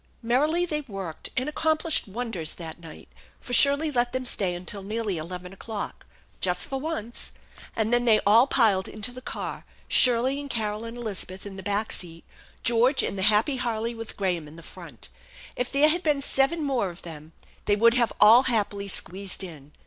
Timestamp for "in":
11.45-11.55, 14.47-14.55, 19.43-19.71